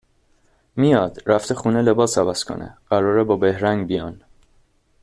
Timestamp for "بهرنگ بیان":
3.37-4.21